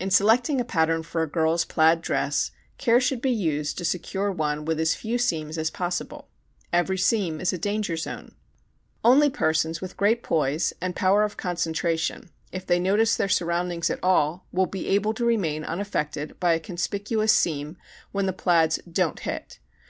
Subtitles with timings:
[0.00, 4.32] In selecting a pattern for a girl's plaid dress care should be used to secure
[4.32, 6.28] one with as few seams as possible.
[6.72, 8.34] Every seam is a danger zone.
[9.04, 14.02] Only persons with great poise and power of concentration, if they notice their surroundings at
[14.02, 17.76] all, will be able to remain unaffected by a conspicuous seam
[18.10, 19.60] when the plaids "don't hit."